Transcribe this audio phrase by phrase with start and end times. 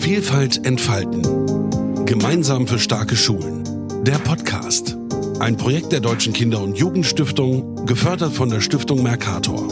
[0.00, 2.06] Vielfalt entfalten.
[2.06, 3.62] Gemeinsam für starke Schulen.
[4.02, 4.96] Der Podcast.
[5.40, 9.68] Ein Projekt der Deutschen Kinder- und Jugendstiftung, gefördert von der Stiftung Mercator.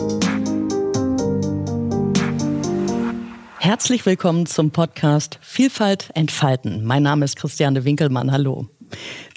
[3.59, 6.84] Herzlich willkommen zum Podcast Vielfalt entfalten.
[6.84, 8.30] Mein Name ist Christiane Winkelmann.
[8.30, 8.68] Hallo.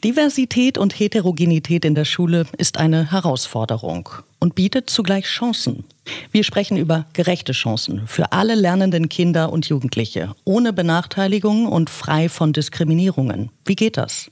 [0.04, 4.10] Diversität und Heterogenität in der Schule ist eine Herausforderung
[4.40, 5.84] und bietet zugleich Chancen.
[6.32, 12.30] Wir sprechen über gerechte Chancen für alle lernenden Kinder und Jugendliche, ohne Benachteiligungen und frei
[12.30, 13.52] von Diskriminierungen.
[13.66, 14.32] Wie geht das?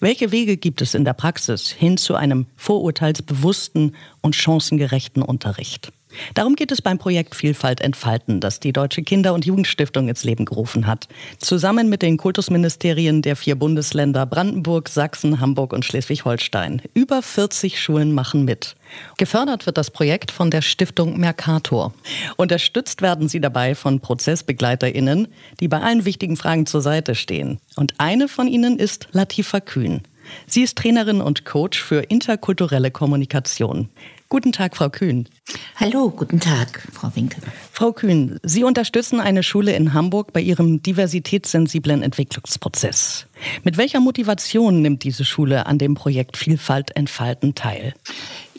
[0.00, 5.92] Welche Wege gibt es in der Praxis hin zu einem vorurteilsbewussten und chancengerechten Unterricht?
[6.34, 10.44] Darum geht es beim Projekt Vielfalt entfalten, das die Deutsche Kinder- und Jugendstiftung ins Leben
[10.44, 11.08] gerufen hat.
[11.38, 16.82] Zusammen mit den Kultusministerien der vier Bundesländer Brandenburg, Sachsen, Hamburg und Schleswig-Holstein.
[16.94, 18.76] Über 40 Schulen machen mit.
[19.18, 21.92] Gefördert wird das Projekt von der Stiftung Mercator.
[22.36, 25.28] Unterstützt werden sie dabei von ProzessbegleiterInnen,
[25.60, 27.58] die bei allen wichtigen Fragen zur Seite stehen.
[27.76, 30.02] Und eine von ihnen ist Latifa Kühn.
[30.46, 33.88] Sie ist Trainerin und Coach für interkulturelle Kommunikation.
[34.32, 35.28] Guten Tag, Frau Kühn.
[35.74, 37.42] Hallo, guten Tag, Frau Winkel.
[37.72, 43.26] Frau Kühn, Sie unterstützen eine Schule in Hamburg bei ihrem diversitätssensiblen Entwicklungsprozess.
[43.64, 47.92] Mit welcher Motivation nimmt diese Schule an dem Projekt Vielfalt entfalten teil?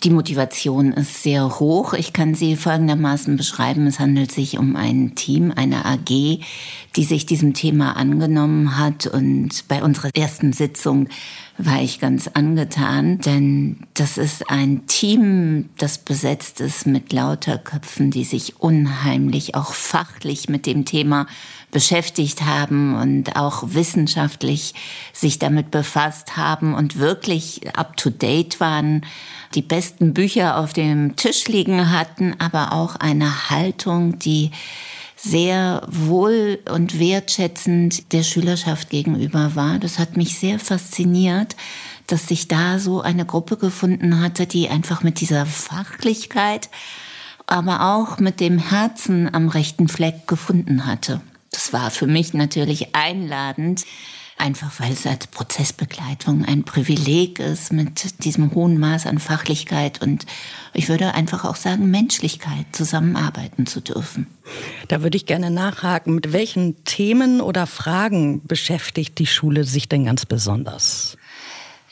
[0.04, 1.94] Die Motivation ist sehr hoch.
[1.94, 3.86] Ich kann sie folgendermaßen beschreiben.
[3.86, 6.40] Es handelt sich um ein Team, eine AG,
[6.96, 9.06] die sich diesem Thema angenommen hat.
[9.06, 11.08] Und bei unserer ersten Sitzung
[11.60, 18.10] war ich ganz angetan, denn das ist ein Team, das besetzt ist mit lauter Köpfen,
[18.10, 21.28] die sich unheimlich auch fachlich mit dem Thema
[21.72, 24.74] beschäftigt haben und auch wissenschaftlich
[25.14, 29.06] sich damit befasst haben und wirklich up-to-date waren
[29.56, 34.52] die besten Bücher auf dem Tisch liegen hatten, aber auch eine Haltung, die
[35.16, 39.78] sehr wohl und wertschätzend der Schülerschaft gegenüber war.
[39.78, 41.56] Das hat mich sehr fasziniert,
[42.08, 46.70] dass sich da so eine Gruppe gefunden hatte, die einfach mit dieser Fachlichkeit,
[47.46, 51.22] aber auch mit dem Herzen am rechten Fleck gefunden hatte.
[51.52, 53.84] Das war für mich natürlich einladend,
[54.38, 60.26] einfach weil es als Prozessbegleitung ein Privileg ist mit diesem hohen Maß an Fachlichkeit und
[60.74, 64.28] ich würde einfach auch sagen Menschlichkeit zusammenarbeiten zu dürfen.
[64.88, 70.06] Da würde ich gerne nachhaken, mit welchen Themen oder Fragen beschäftigt die Schule sich denn
[70.06, 71.18] ganz besonders?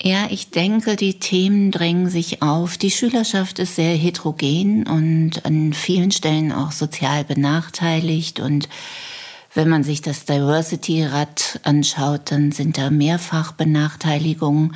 [0.01, 2.77] Ja, ich denke, die Themen drängen sich auf.
[2.77, 8.69] Die Schülerschaft ist sehr heterogen und an vielen Stellen auch sozial benachteiligt und
[9.59, 14.73] wenn man sich das Diversity-Rad anschaut, dann sind da mehrfach Benachteiligungen.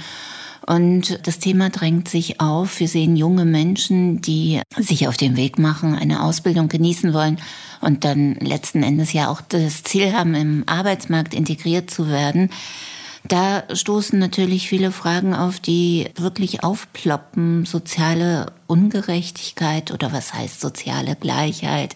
[0.68, 2.82] Und das Thema drängt sich auf.
[2.82, 7.38] Wir sehen junge Menschen, die sich auf den Weg machen, eine Ausbildung genießen wollen
[7.80, 12.50] und dann letzten Endes ja auch das Ziel haben, im Arbeitsmarkt integriert zu werden.
[13.26, 17.66] Da stoßen natürlich viele Fragen auf, die wirklich aufploppen.
[17.66, 21.96] Soziale Ungerechtigkeit oder was heißt soziale Gleichheit?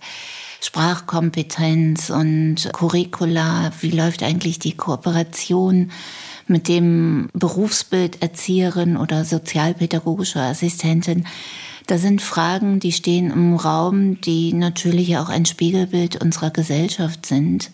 [0.61, 5.91] Sprachkompetenz und Curricula, wie läuft eigentlich die Kooperation
[6.47, 11.25] mit dem Berufsbild Erzieherin oder sozialpädagogische Assistentin.
[11.87, 17.71] Da sind Fragen, die stehen im Raum, die natürlich auch ein Spiegelbild unserer Gesellschaft sind.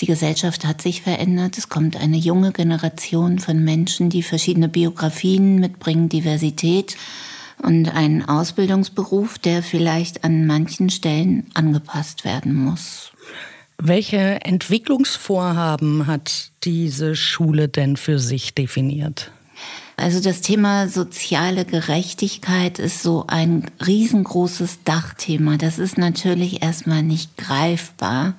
[0.00, 1.56] Die Gesellschaft hat sich verändert.
[1.56, 6.96] Es kommt eine junge Generation von Menschen, die verschiedene Biografien mitbringen, Diversität
[7.62, 13.12] und ein Ausbildungsberuf, der vielleicht an manchen Stellen angepasst werden muss.
[13.78, 19.32] Welche Entwicklungsvorhaben hat diese Schule denn für sich definiert?
[19.96, 25.56] Also das Thema soziale Gerechtigkeit ist so ein riesengroßes Dachthema.
[25.56, 28.34] Das ist natürlich erstmal nicht greifbar.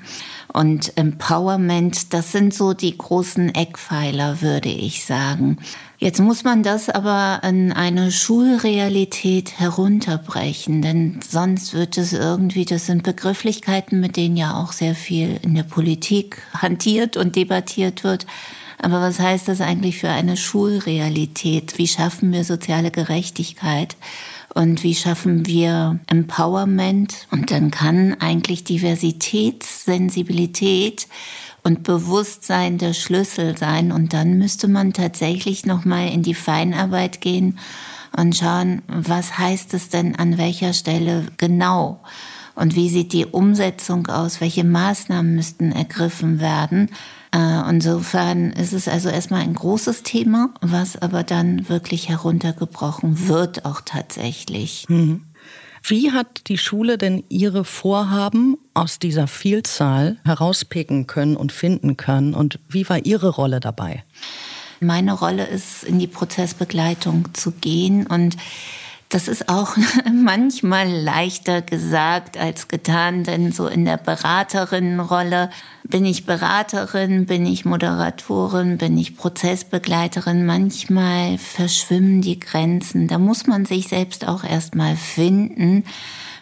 [0.55, 5.57] Und Empowerment, das sind so die großen Eckpfeiler, würde ich sagen.
[5.97, 12.85] Jetzt muss man das aber an eine Schulrealität herunterbrechen, denn sonst wird es irgendwie, das
[12.85, 18.25] sind Begrifflichkeiten, mit denen ja auch sehr viel in der Politik hantiert und debattiert wird.
[18.81, 21.77] Aber was heißt das eigentlich für eine Schulrealität?
[21.77, 23.97] Wie schaffen wir soziale Gerechtigkeit?
[24.55, 27.27] Und wie schaffen wir Empowerment?
[27.29, 31.09] Und dann kann eigentlich Diversitätssensibilität
[31.63, 33.91] und Bewusstsein der Schlüssel sein.
[33.91, 37.59] Und dann müsste man tatsächlich nochmal in die Feinarbeit gehen
[38.15, 41.99] und schauen, was heißt es denn an welcher Stelle genau?
[42.55, 44.39] Und wie sieht die Umsetzung aus?
[44.39, 46.91] Welche Maßnahmen müssten ergriffen werden?
[47.35, 53.65] Äh, insofern ist es also erstmal ein großes Thema, was aber dann wirklich heruntergebrochen wird
[53.65, 54.85] auch tatsächlich.
[54.87, 55.23] Mhm.
[55.83, 62.33] Wie hat die Schule denn ihre Vorhaben aus dieser Vielzahl herauspicken können und finden können?
[62.33, 64.03] Und wie war Ihre Rolle dabei?
[64.79, 68.35] Meine Rolle ist, in die Prozessbegleitung zu gehen und
[69.15, 69.77] das ist auch
[70.13, 75.51] manchmal leichter gesagt als getan, denn so in der Beraterinnenrolle
[75.85, 80.45] bin ich Beraterin, bin ich Moderatorin, bin ich Prozessbegleiterin.
[80.45, 83.07] Manchmal verschwimmen die Grenzen.
[83.07, 85.85] Da muss man sich selbst auch erstmal finden.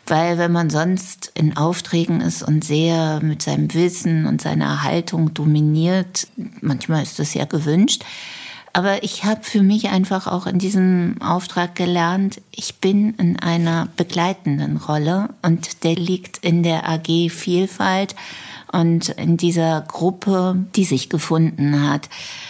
[0.07, 5.35] Weil wenn man sonst in Aufträgen ist und sehr mit seinem Wissen und seiner Haltung
[5.35, 6.27] dominiert,
[6.59, 8.03] manchmal ist das ja gewünscht,
[8.73, 13.87] aber ich habe für mich einfach auch in diesem Auftrag gelernt, ich bin in einer
[13.95, 18.15] begleitenden Rolle und der liegt in der AG Vielfalt
[18.71, 22.09] und in dieser Gruppe, die sich gefunden hat.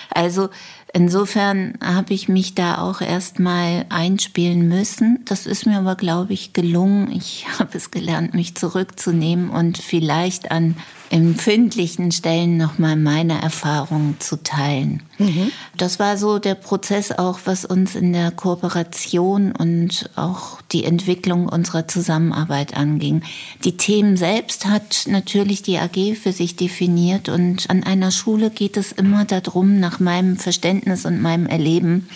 [0.10, 0.50] Also
[0.96, 5.26] Insofern habe ich mich da auch erstmal einspielen müssen.
[5.26, 7.12] Das ist mir aber, glaube ich, gelungen.
[7.12, 10.78] Ich habe es gelernt, mich zurückzunehmen und vielleicht an
[11.14, 15.04] empfindlichen Stellen nochmal meine Erfahrungen zu teilen.
[15.20, 15.52] Mhm.
[15.78, 21.48] Das war so der Prozess auch, was uns in der Kooperation und auch die Entwicklung
[21.48, 23.22] unserer Zusammenarbeit anging.
[23.64, 28.76] Die Themen selbst hat natürlich die AG für sich definiert und an einer Schule geht
[28.76, 32.10] es immer darum, nach meinem Verständnis und meinem Erleben,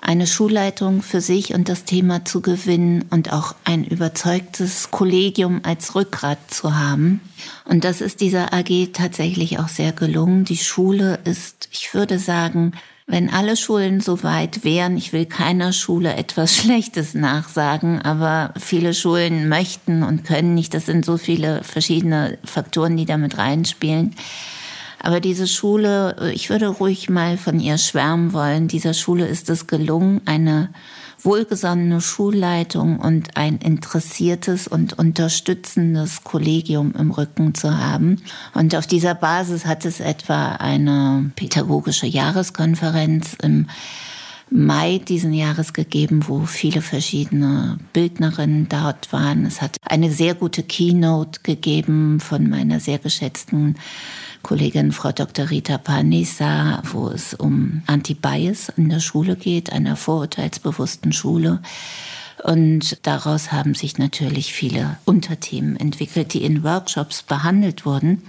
[0.00, 5.94] eine Schulleitung für sich und das Thema zu gewinnen und auch ein überzeugtes Kollegium als
[5.94, 7.20] Rückgrat zu haben.
[7.64, 10.44] Und das ist dieser AG tatsächlich auch sehr gelungen.
[10.44, 12.72] Die Schule ist, ich würde sagen,
[13.10, 18.94] wenn alle Schulen so weit wären, ich will keiner Schule etwas Schlechtes nachsagen, aber viele
[18.94, 20.74] Schulen möchten und können nicht.
[20.74, 24.14] Das sind so viele verschiedene Faktoren, die damit reinspielen.
[25.00, 28.68] Aber diese Schule, ich würde ruhig mal von ihr schwärmen wollen.
[28.68, 30.70] Dieser Schule ist es gelungen, eine
[31.22, 38.22] wohlgesonnene Schulleitung und ein interessiertes und unterstützendes Kollegium im Rücken zu haben.
[38.54, 43.66] Und auf dieser Basis hat es etwa eine pädagogische Jahreskonferenz im
[44.50, 49.44] Mai diesen Jahres gegeben, wo viele verschiedene Bildnerinnen dort waren.
[49.44, 53.76] Es hat eine sehr gute Keynote gegeben von meiner sehr geschätzten
[54.42, 55.50] Kollegin Frau Dr.
[55.50, 61.60] Rita Panisa, wo es um Anti-Bias in der Schule geht, einer vorurteilsbewussten Schule.
[62.44, 68.22] Und daraus haben sich natürlich viele Unterthemen entwickelt, die in Workshops behandelt wurden.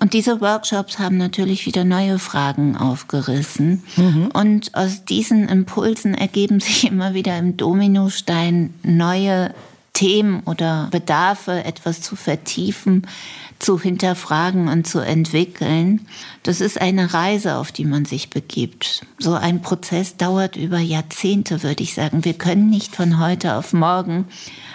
[0.00, 3.82] Und diese Workshops haben natürlich wieder neue Fragen aufgerissen.
[3.96, 4.30] Mhm.
[4.32, 9.54] Und aus diesen Impulsen ergeben sich immer wieder im Dominostein neue
[9.92, 13.06] Themen oder Bedarfe, etwas zu vertiefen,
[13.60, 16.06] zu hinterfragen und zu entwickeln.
[16.42, 19.06] Das ist eine Reise, auf die man sich begibt.
[19.18, 22.24] So ein Prozess dauert über Jahrzehnte, würde ich sagen.
[22.24, 24.26] Wir können nicht von heute auf morgen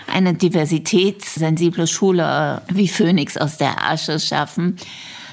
[0.08, 4.78] eine diversitätssensible Schule wie Phönix aus der Asche schaffen,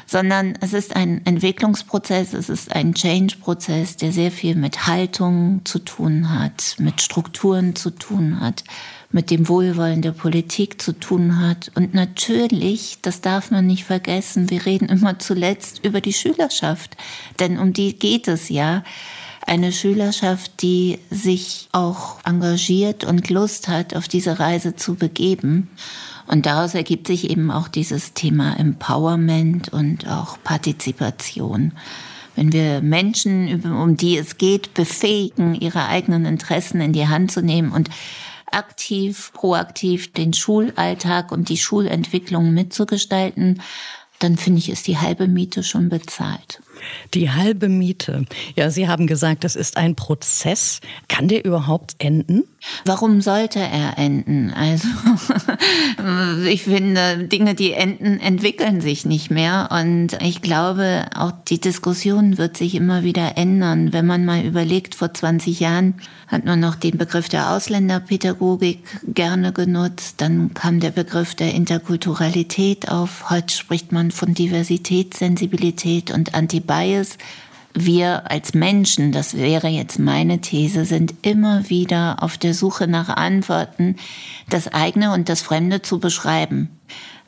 [0.06, 5.78] sondern es ist ein Entwicklungsprozess, es ist ein Change-Prozess, der sehr viel mit Haltung zu
[5.78, 8.64] tun hat, mit Strukturen zu tun hat,
[9.12, 11.70] mit dem Wohlwollen der Politik zu tun hat.
[11.74, 16.96] Und natürlich, das darf man nicht vergessen, wir reden immer zuletzt über die Schülerschaft,
[17.38, 18.82] denn um die geht es ja.
[19.44, 25.68] Eine Schülerschaft, die sich auch engagiert und Lust hat, auf diese Reise zu begeben.
[26.28, 31.72] Und daraus ergibt sich eben auch dieses Thema Empowerment und auch Partizipation.
[32.36, 37.42] Wenn wir Menschen, um die es geht, befähigen, ihre eigenen Interessen in die Hand zu
[37.42, 37.90] nehmen und
[38.52, 43.62] aktiv, proaktiv den Schulalltag und die Schulentwicklung mitzugestalten,
[44.18, 46.62] dann finde ich, ist die halbe Miete schon bezahlt.
[47.14, 48.24] Die halbe Miete.
[48.56, 50.80] Ja, Sie haben gesagt, das ist ein Prozess.
[51.08, 52.44] Kann der überhaupt enden?
[52.84, 54.52] Warum sollte er enden?
[54.54, 54.86] Also,
[56.48, 59.68] ich finde, Dinge, die enden, entwickeln sich nicht mehr.
[59.72, 63.92] Und ich glaube, auch die Diskussion wird sich immer wieder ändern.
[63.92, 65.94] Wenn man mal überlegt, vor 20 Jahren
[66.28, 70.14] hat man noch den Begriff der Ausländerpädagogik gerne genutzt.
[70.18, 73.28] Dann kam der Begriff der Interkulturalität auf.
[73.28, 76.34] Heute spricht man von Diversität, Sensibilität und
[76.72, 77.18] Anti-Bias
[77.74, 83.08] wir als Menschen, das wäre jetzt meine These, sind immer wieder auf der Suche nach
[83.08, 83.96] Antworten,
[84.50, 86.68] das eigene und das Fremde zu beschreiben.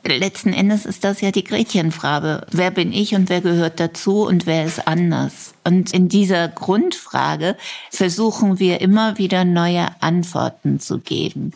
[0.03, 2.45] Letzten Endes ist das ja die Gretchenfrage.
[2.51, 5.55] Wer bin ich und wer gehört dazu und wer ist anders?
[5.63, 7.57] Und in dieser Grundfrage
[7.89, 11.53] versuchen wir immer wieder neue Antworten zu geben.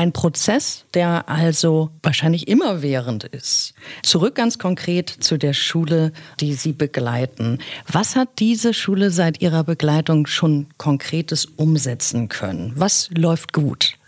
[0.00, 3.74] Ein Prozess, der also wahrscheinlich immerwährend ist.
[4.02, 7.58] Zurück ganz konkret zu der Schule, die Sie begleiten.
[7.86, 12.72] Was hat diese Schule seit ihrer Begleitung schon Konkretes umsetzen können?
[12.76, 13.98] Was läuft gut?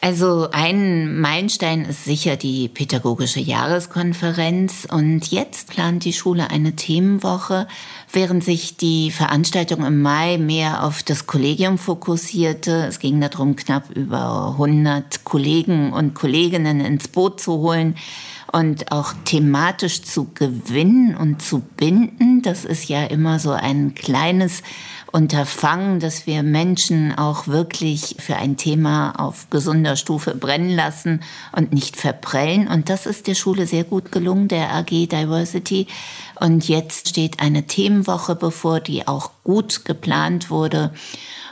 [0.00, 7.66] Also ein Meilenstein ist sicher die pädagogische Jahreskonferenz und jetzt plant die Schule eine Themenwoche,
[8.12, 12.86] während sich die Veranstaltung im Mai mehr auf das Kollegium fokussierte.
[12.86, 17.96] Es ging darum, knapp über 100 Kollegen und Kolleginnen ins Boot zu holen
[18.52, 22.42] und auch thematisch zu gewinnen und zu binden.
[22.42, 24.62] Das ist ja immer so ein kleines
[25.10, 31.20] Unterfangen, dass wir Menschen auch wirklich für ein Thema auf gesunder Stufe brennen lassen
[31.52, 32.68] und nicht verprellen.
[32.68, 35.86] Und das ist der Schule sehr gut gelungen, der AG Diversity.
[36.40, 40.92] Und jetzt steht eine Themenwoche bevor, die auch gut geplant wurde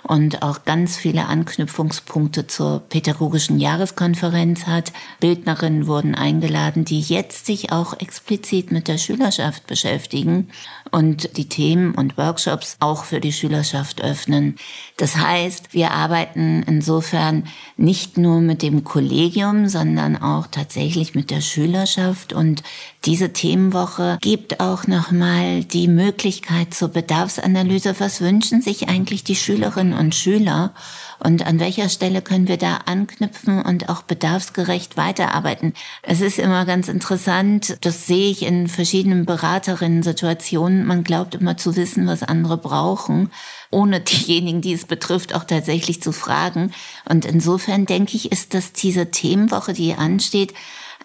[0.07, 4.93] und auch ganz viele Anknüpfungspunkte zur pädagogischen Jahreskonferenz hat.
[5.21, 10.49] Bildnerinnen wurden eingeladen, die jetzt sich auch explizit mit der Schülerschaft beschäftigen
[10.91, 14.57] und die Themen und Workshops auch für die Schülerschaft öffnen.
[14.97, 17.45] Das heißt, wir arbeiten insofern
[17.77, 22.63] nicht nur mit dem Kollegium, sondern auch tatsächlich mit der Schülerschaft und
[23.07, 27.95] diese Themenwoche gibt auch nochmal die Möglichkeit zur Bedarfsanalyse.
[28.01, 30.75] Was wünschen sich eigentlich die Schülerinnen und Schüler?
[31.21, 35.73] Und an welcher Stelle können wir da anknüpfen und auch bedarfsgerecht weiterarbeiten?
[36.03, 40.85] Es ist immer ganz interessant, das sehe ich in verschiedenen Beraterinnen-Situationen.
[40.85, 43.31] Man glaubt immer zu wissen, was andere brauchen
[43.71, 46.73] ohne diejenigen, die es betrifft, auch tatsächlich zu fragen.
[47.09, 50.55] Und insofern denke ich, ist das diese Themenwoche, die ansteht,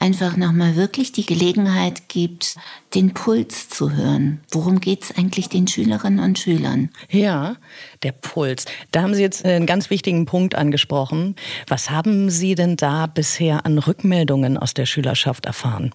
[0.01, 2.55] einfach nochmal wirklich die Gelegenheit gibt,
[2.95, 4.41] den Puls zu hören.
[4.51, 6.89] Worum geht es eigentlich den Schülerinnen und Schülern?
[7.09, 7.55] Ja,
[8.03, 8.65] der Puls.
[8.91, 11.35] Da haben Sie jetzt einen ganz wichtigen Punkt angesprochen.
[11.67, 15.91] Was haben Sie denn da bisher an Rückmeldungen aus der Schülerschaft erfahren?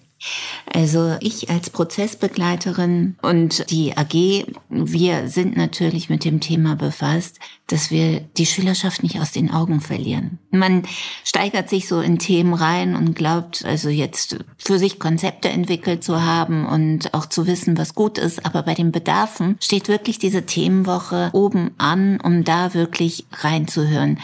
[0.71, 7.91] Also ich als Prozessbegleiterin und die AG, wir sind natürlich mit dem Thema befasst, dass
[7.91, 10.39] wir die Schülerschaft nicht aus den Augen verlieren.
[10.51, 10.83] Man
[11.23, 16.23] steigert sich so in Themen rein und glaubt also jetzt für sich Konzepte entwickelt zu
[16.23, 18.45] haben und auch zu wissen, was gut ist.
[18.45, 24.19] Aber bei den Bedarfen steht wirklich diese Themenwoche oben an, um da wirklich reinzuhören.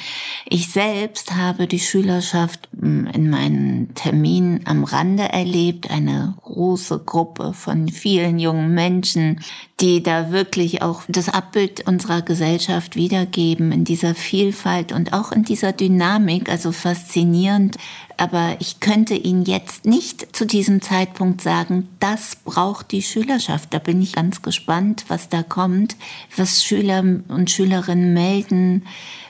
[0.45, 7.53] Ich selbst habe die Schülerschaft hm, in meinen Terminen am Rande erlebt, eine große Gruppe
[7.53, 9.41] von vielen jungen Menschen,
[9.79, 15.43] die da wirklich auch das Abbild unserer Gesellschaft wiedergeben in dieser Vielfalt und auch in
[15.43, 17.77] dieser Dynamik, also faszinierend.
[18.17, 23.73] Aber ich könnte Ihnen jetzt nicht zu diesem Zeitpunkt sagen, das braucht die Schülerschaft.
[23.73, 25.95] Da bin ich ganz gespannt, was da kommt,
[26.37, 28.83] was Schüler und Schülerinnen melden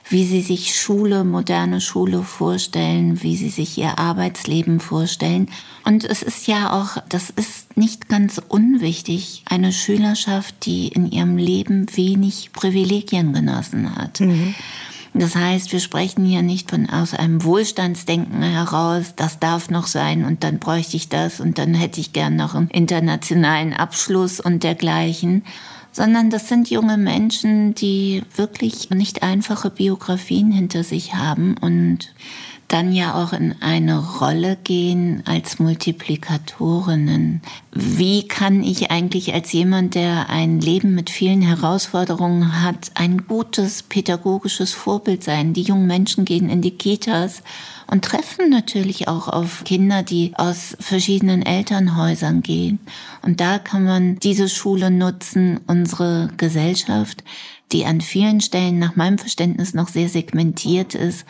[0.09, 5.49] wie sie sich Schule, moderne Schule vorstellen, wie sie sich ihr Arbeitsleben vorstellen.
[5.85, 11.37] Und es ist ja auch, das ist nicht ganz unwichtig, eine Schülerschaft, die in ihrem
[11.37, 14.19] Leben wenig Privilegien genossen hat.
[14.19, 14.55] Mhm.
[15.15, 20.25] Das heißt, wir sprechen hier nicht von aus einem Wohlstandsdenken heraus, das darf noch sein
[20.25, 24.63] und dann bräuchte ich das und dann hätte ich gern noch einen internationalen Abschluss und
[24.63, 25.43] dergleichen,
[25.93, 32.13] sondern das sind junge Menschen, die wirklich nicht einfache Biografien hinter sich haben und
[32.67, 37.43] dann ja auch in eine Rolle gehen als Multiplikatorinnen.
[37.71, 43.83] Wie kann ich eigentlich als jemand, der ein Leben mit vielen Herausforderungen hat, ein gutes
[43.83, 45.53] pädagogisches Vorbild sein?
[45.53, 47.43] Die jungen Menschen gehen in die Kitas
[47.93, 52.79] und treffen natürlich auch auf Kinder, die aus verschiedenen Elternhäusern gehen.
[53.21, 57.23] Und da kann man diese Schule nutzen, unsere Gesellschaft,
[57.71, 61.27] die an vielen Stellen nach meinem Verständnis noch sehr segmentiert ist,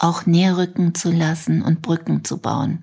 [0.00, 2.82] auch näher rücken zu lassen und Brücken zu bauen.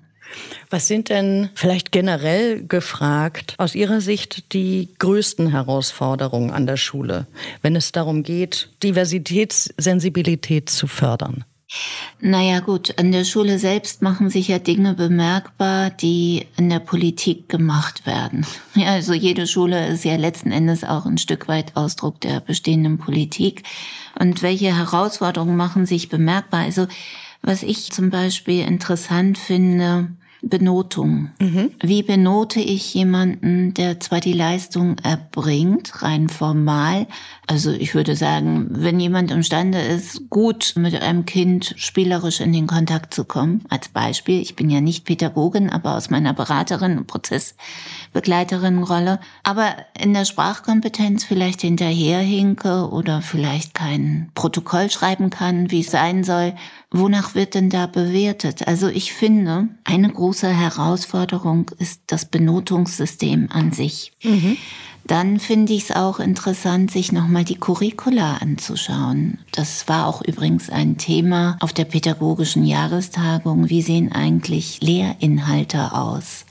[0.70, 7.26] Was sind denn vielleicht generell gefragt aus Ihrer Sicht die größten Herausforderungen an der Schule,
[7.60, 11.44] wenn es darum geht, Diversitätssensibilität zu fördern?
[12.20, 17.48] Naja gut, an der Schule selbst machen sich ja Dinge bemerkbar, die in der Politik
[17.48, 18.46] gemacht werden.
[18.74, 22.98] Ja, also jede Schule ist ja letzten Endes auch ein Stück weit Ausdruck der bestehenden
[22.98, 23.64] Politik.
[24.18, 26.60] Und welche Herausforderungen machen sich bemerkbar?
[26.60, 26.86] Also
[27.42, 30.10] was ich zum Beispiel interessant finde,
[30.42, 31.30] Benotung.
[31.40, 31.72] Mhm.
[31.82, 37.06] Wie benote ich jemanden, der zwar die Leistung erbringt, rein formal,
[37.46, 42.66] also ich würde sagen, wenn jemand imstande ist, gut mit einem Kind spielerisch in den
[42.66, 47.06] Kontakt zu kommen, als Beispiel, ich bin ja nicht Pädagogin, aber aus meiner Beraterin und
[47.06, 55.90] Prozessbegleiterinnenrolle, aber in der Sprachkompetenz vielleicht hinterherhinke oder vielleicht kein Protokoll schreiben kann, wie es
[55.90, 56.54] sein soll,
[56.90, 58.66] Wonach wird denn da bewertet?
[58.66, 64.12] Also ich finde, eine große Herausforderung ist das Benotungssystem an sich.
[64.22, 64.56] Mhm.
[65.06, 69.38] Dann finde ich es auch interessant, sich nochmal die Curricula anzuschauen.
[69.52, 73.70] Das war auch übrigens ein Thema auf der pädagogischen Jahrestagung.
[73.70, 76.44] Wie sehen eigentlich Lehrinhalte aus?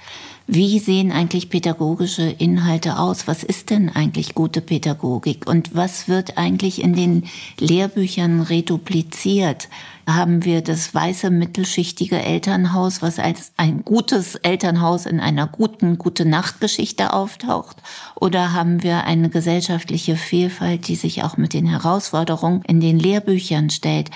[0.50, 3.28] Wie sehen eigentlich pädagogische Inhalte aus?
[3.28, 5.46] Was ist denn eigentlich gute Pädagogik?
[5.46, 7.26] Und was wird eigentlich in den
[7.60, 9.68] Lehrbüchern redupliziert?
[10.08, 16.24] Haben wir das weiße mittelschichtige Elternhaus, was als ein gutes Elternhaus in einer guten gute
[16.24, 17.76] Nachtgeschichte auftaucht?
[18.16, 23.70] Oder haben wir eine gesellschaftliche Vielfalt, die sich auch mit den Herausforderungen in den Lehrbüchern
[23.70, 24.12] stellt?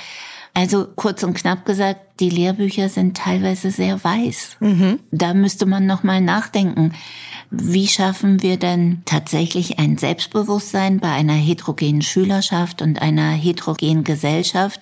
[0.53, 4.57] Also kurz und knapp gesagt, die Lehrbücher sind teilweise sehr weiß.
[4.59, 4.99] Mhm.
[5.11, 6.93] Da müsste man noch mal nachdenken.
[7.49, 14.81] Wie schaffen wir denn tatsächlich ein Selbstbewusstsein bei einer heterogenen Schülerschaft und einer heterogenen Gesellschaft?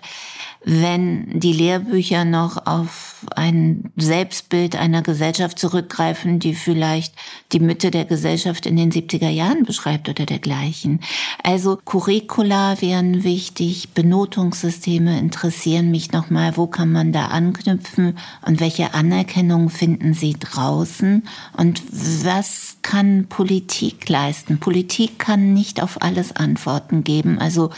[0.64, 7.14] wenn die Lehrbücher noch auf ein Selbstbild einer Gesellschaft zurückgreifen, die vielleicht
[7.52, 11.00] die Mitte der Gesellschaft in den 70er Jahren beschreibt oder dergleichen.
[11.44, 18.94] Also Curricula wären wichtig, Benotungssysteme interessieren mich nochmal, wo kann man da anknüpfen und welche
[18.94, 21.24] Anerkennung finden Sie draußen
[21.58, 21.82] und
[22.24, 24.60] was kann Politik leisten?
[24.60, 27.40] Politik kann nicht auf alles Antworten geben.
[27.40, 27.72] Also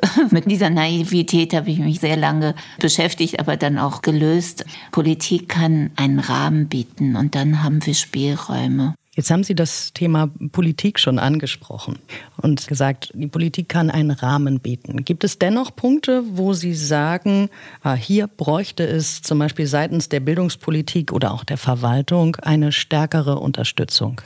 [0.30, 4.64] Mit dieser Naivität habe ich mich sehr lange beschäftigt, aber dann auch gelöst.
[4.92, 8.94] Politik kann einen Rahmen bieten und dann haben wir Spielräume.
[9.16, 11.98] Jetzt haben Sie das Thema Politik schon angesprochen
[12.36, 15.06] und gesagt, die Politik kann einen Rahmen bieten.
[15.06, 17.48] Gibt es dennoch Punkte, wo Sie sagen,
[17.82, 23.38] ah, hier bräuchte es zum Beispiel seitens der Bildungspolitik oder auch der Verwaltung eine stärkere
[23.38, 24.20] Unterstützung?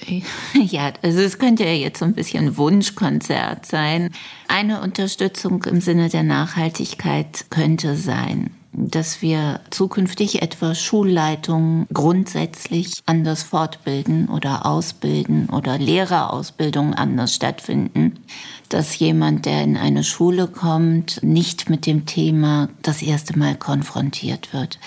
[0.54, 4.10] Ja, also es könnte ja jetzt so ein bisschen Wunschkonzert sein.
[4.48, 13.42] Eine Unterstützung im Sinne der Nachhaltigkeit könnte sein, dass wir zukünftig etwa Schulleitungen grundsätzlich anders
[13.42, 18.18] fortbilden oder ausbilden oder Lehrerausbildungen anders stattfinden,
[18.68, 24.52] dass jemand, der in eine Schule kommt, nicht mit dem Thema das erste Mal konfrontiert
[24.52, 24.78] wird.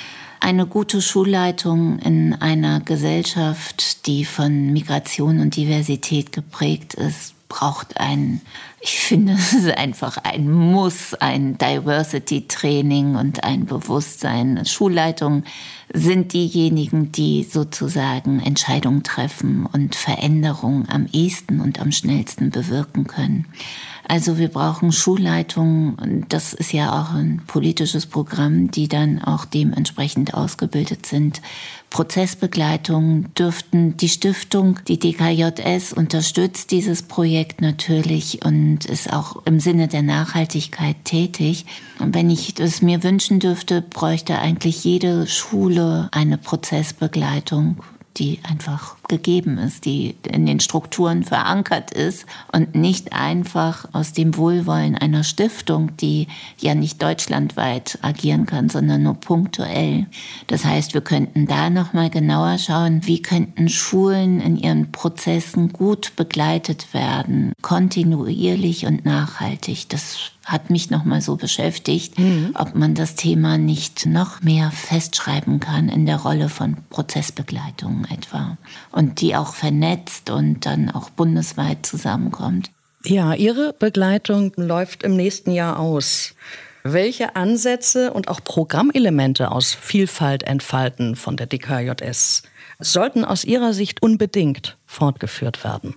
[0.42, 8.42] Eine gute Schulleitung in einer Gesellschaft, die von Migration und Diversität geprägt ist, braucht ein,
[8.80, 14.66] ich finde, es ist einfach ein Muss, ein Diversity-Training und ein Bewusstsein.
[14.66, 15.44] Schulleitungen
[15.92, 23.48] sind diejenigen, die sozusagen Entscheidungen treffen und Veränderungen am ehesten und am schnellsten bewirken können.
[24.10, 30.34] Also wir brauchen Schulleitungen, das ist ja auch ein politisches Programm, die dann auch dementsprechend
[30.34, 31.44] ausgebildet sind.
[31.92, 39.88] Prozessbegleitung dürften die Stiftung, die DKJS unterstützt dieses Projekt natürlich und ist auch im Sinne
[39.88, 41.68] der Nachhaltigkeit tätig.
[42.00, 47.78] Und wenn ich es mir wünschen dürfte, bräuchte eigentlich jede Schule eine Prozessbegleitung
[48.20, 54.38] die einfach gegeben ist, die in den Strukturen verankert ist und nicht einfach aus dem
[54.38, 56.28] Wohlwollen einer Stiftung, die
[56.60, 60.06] ja nicht deutschlandweit agieren kann, sondern nur punktuell.
[60.48, 65.74] Das heißt, wir könnten da noch mal genauer schauen, wie könnten Schulen in ihren Prozessen
[65.74, 69.90] gut begleitet werden, kontinuierlich und nachhaltig.
[69.90, 72.52] Das hat mich noch mal so beschäftigt, mhm.
[72.56, 78.58] ob man das Thema nicht noch mehr festschreiben kann in der Rolle von Prozessbegleitung etwa
[79.00, 82.70] und die auch vernetzt und dann auch bundesweit zusammenkommt.
[83.06, 86.36] Ja, Ihre Begleitung läuft im nächsten Jahr aus.
[86.84, 92.44] Welche Ansätze und auch Programmelemente aus Vielfalt entfalten von der DKJS
[92.80, 95.96] sollten aus Ihrer Sicht unbedingt fortgeführt werden?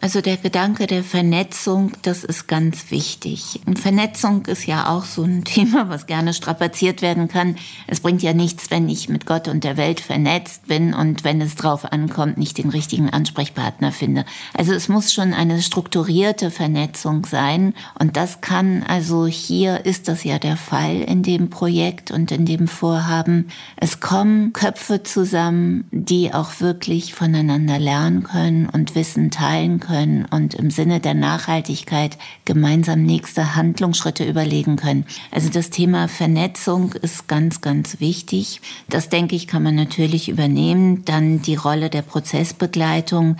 [0.00, 3.60] Also der Gedanke der Vernetzung, das ist ganz wichtig.
[3.66, 7.56] Und Vernetzung ist ja auch so ein Thema, was gerne strapaziert werden kann.
[7.86, 11.40] Es bringt ja nichts, wenn ich mit Gott und der Welt vernetzt bin und wenn
[11.40, 14.24] es drauf ankommt, nicht den richtigen Ansprechpartner finde.
[14.54, 17.74] Also es muss schon eine strukturierte Vernetzung sein.
[17.98, 22.44] Und das kann, also hier ist das ja der Fall in dem Projekt und in
[22.44, 23.48] dem Vorhaben.
[23.76, 30.26] Es kommen Köpfe zusammen, die auch wirklich voneinander lernen können und Wissen teilen können können
[30.26, 35.06] und im Sinne der Nachhaltigkeit gemeinsam nächste Handlungsschritte überlegen können.
[35.30, 38.60] Also das Thema Vernetzung ist ganz, ganz wichtig.
[38.90, 41.04] Das denke ich, kann man natürlich übernehmen.
[41.06, 43.36] Dann die Rolle der Prozessbegleitung.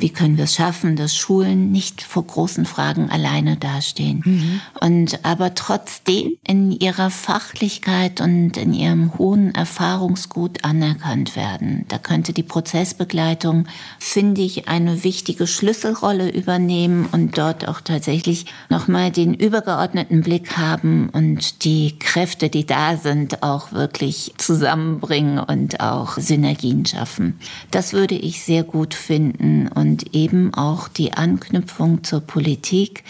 [0.00, 4.22] Wie können wir es schaffen, dass Schulen nicht vor großen Fragen alleine dastehen.
[4.24, 4.60] Mhm.
[4.80, 11.84] Und aber trotzdem in ihrer Fachlichkeit und in ihrem hohen Erfahrungsgut anerkannt werden.
[11.88, 13.66] Da könnte die Prozessbegleitung,
[13.98, 21.08] finde ich, eine wichtige Schlüsselrolle übernehmen und dort auch tatsächlich nochmal den übergeordneten Blick haben
[21.10, 27.38] und die Kräfte, die da sind, auch wirklich zusammenbringen und auch Synergien schaffen.
[27.70, 33.04] Das würde ich sehr gut finden und eben auch die Anknüpfung zur Politik.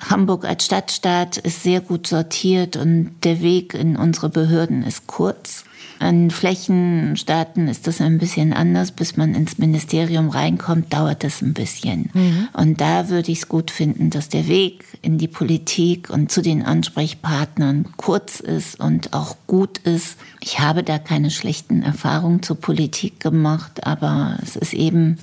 [0.00, 5.64] Hamburg als Stadtstaat ist sehr gut sortiert und der Weg in unsere Behörden ist kurz.
[6.00, 8.90] An Flächenstaaten ist das ein bisschen anders.
[8.90, 12.10] Bis man ins Ministerium reinkommt, dauert das ein bisschen.
[12.12, 12.48] Mhm.
[12.52, 16.42] Und da würde ich es gut finden, dass der Weg in die Politik und zu
[16.42, 20.18] den Ansprechpartnern kurz ist und auch gut ist.
[20.40, 25.18] Ich habe da keine schlechten Erfahrungen zur Politik gemacht, aber es ist eben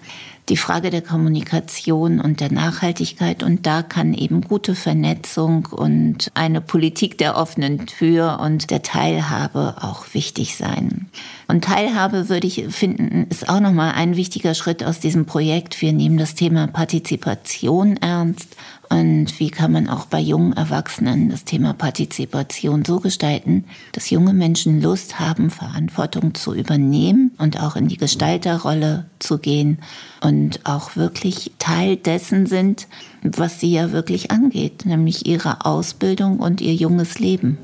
[0.52, 3.42] die Frage der Kommunikation und der Nachhaltigkeit.
[3.42, 9.76] Und da kann eben gute Vernetzung und eine Politik der offenen Tür und der Teilhabe
[9.80, 11.10] auch wichtig sein.
[11.52, 15.82] Und Teilhabe würde ich finden, ist auch nochmal ein wichtiger Schritt aus diesem Projekt.
[15.82, 18.56] Wir nehmen das Thema Partizipation ernst
[18.88, 24.32] und wie kann man auch bei jungen Erwachsenen das Thema Partizipation so gestalten, dass junge
[24.32, 29.80] Menschen Lust haben, Verantwortung zu übernehmen und auch in die Gestalterrolle zu gehen
[30.22, 32.88] und auch wirklich Teil dessen sind,
[33.24, 37.58] was sie ja wirklich angeht, nämlich ihre Ausbildung und ihr junges Leben.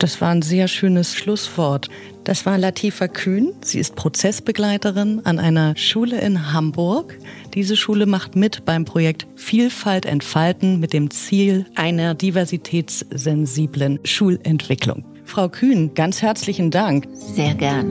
[0.00, 1.90] Das war ein sehr schönes Schlusswort.
[2.30, 3.54] Das war Latifa Kühn.
[3.60, 7.18] Sie ist Prozessbegleiterin an einer Schule in Hamburg.
[7.54, 15.04] Diese Schule macht mit beim Projekt Vielfalt entfalten mit dem Ziel einer diversitätssensiblen Schulentwicklung.
[15.24, 17.08] Frau Kühn, ganz herzlichen Dank.
[17.14, 17.90] Sehr gern.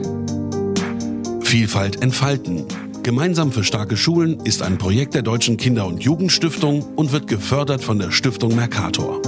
[1.42, 2.64] Vielfalt entfalten.
[3.02, 7.84] Gemeinsam für starke Schulen ist ein Projekt der Deutschen Kinder- und Jugendstiftung und wird gefördert
[7.84, 9.20] von der Stiftung Mercator.